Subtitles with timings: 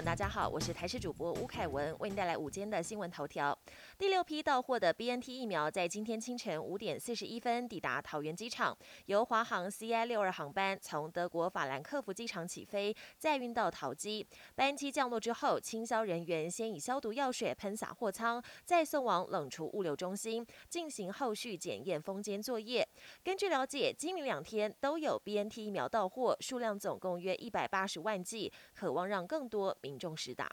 [0.00, 3.56] 大家好，我是台视主播吴凯文，为您带来午间的新闻头条。
[3.98, 8.76] 第六批到货的 BNT 疫苗在今天清晨五点四十一分抵达桃园机场，
[9.06, 14.26] 由华航 CI 六二航班从德国法兰克福机场起飞，再运到桃机。
[14.54, 22.86] 班机降落之后，清销人员先以消毒药水喷洒货舱，再送往冷储物流中心进行后续检验封监作业。
[23.22, 30.50] 根据了解，今明两天都有 BNT 疫苗到货，数量总共约一百八十万剂，渴望让更多民众实打。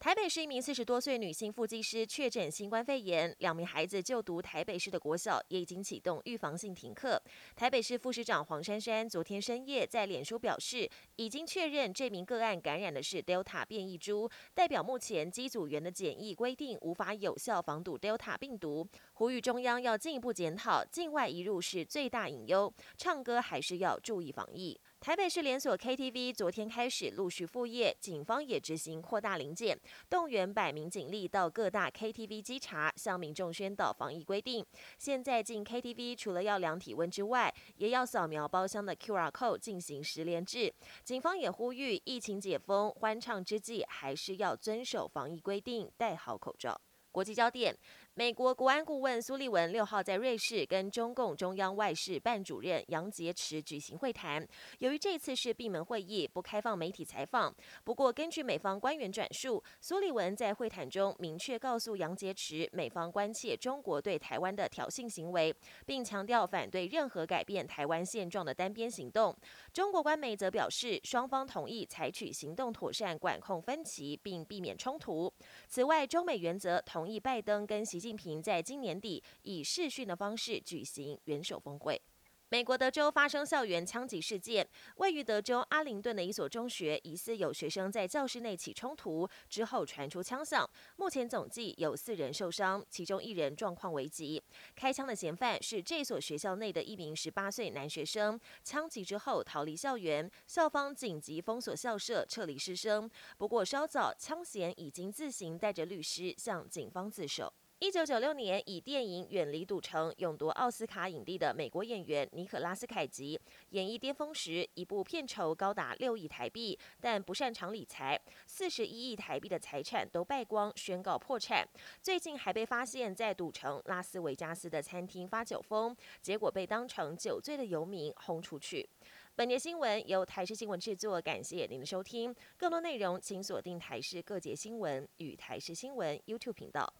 [0.00, 7.22] 台北市一名四十多岁女性副技师确诊新冠肺炎，两名孩子就读台北市的国小，也已经启动预防性停课。
[7.54, 24.80] 台北市副市长黄珊珊昨天深夜在脸书表示，已经确认这名个案感染的是 Delta 变异株，代表目前机组员的检疫规定无法有效防堵 Delta 病毒，呼吁中央要进一步检讨，境外移入是最大隐忧，唱歌还是要注意防疫。
[25.02, 29.76] 台北市连锁 KTV 昨天开始陆续复业，警方也执行扩大临检，
[30.08, 34.64] 动员百名警力到各大 KTV 稽查，向民众宣导防疫规定。
[34.98, 40.72] 现在进 KTV 除了要量体温之外，也要扫描包厢的 QR code 进行十连制。
[41.02, 46.80] 警方也呼吁，疫情解封欢唱之际，还是要遵守防疫规定，戴好口罩。
[47.10, 47.76] 国际焦点。
[48.14, 54.46] 美国国安顾问苏利文六号在瑞士跟中共中央外事办主任杨洁篪举行会谈。
[54.80, 57.54] 由于这次是闭门会议，不开放媒体采访。
[57.84, 65.54] 不过，根据美方官员转述，苏利文在会谈中明确告诉杨洁篪，美方关切中国对台湾的挑衅行为，
[65.86, 69.34] 并强调反对任何改变台湾现状的单边行动。
[69.72, 75.32] 中国官媒则表示，双方同意采取行动妥善管控分歧，并避免冲突。
[75.66, 78.01] 此外，中美原则同意拜登跟习。
[78.02, 82.02] 近平在今年底以视讯的方式举行元首峰会。
[82.48, 90.68] 美国德州发生校园枪击事件，位于德州阿灵顿的一所中学，疑似有学生在教室内起冲突，之后传出枪响。
[90.96, 94.42] 目前总计有四人受伤，其中一人状况危急。
[94.74, 103.08] 开枪的嫌犯是这所学校内的一名十八岁男学生，枪击之后逃离校园，校方紧急封锁校舍，撤离师生。
[103.38, 107.50] 不过稍早，枪嫌已经自行带着律师向警方自首。
[107.82, 113.36] 一九九六年，以电影《远离赌城》勇夺奥斯卡影帝的美国演员尼可拉斯凯奇，
[113.70, 118.16] 演艺巅峰时，一部片酬高达六亿台币，但不擅长理财，
[118.46, 121.68] 四十一亿台币的财产都败光，宣告破产。
[122.00, 128.88] 最近还被发现，在赌城拉斯维加斯的餐厅发酒疯，结果被当成酒醉的游民轰出去。
[129.34, 132.32] 本节新闻由台视新闻制作，感谢您的收听。
[132.56, 136.94] 更多内容请锁定台视各节新闻与台视新闻 YouTube 频道。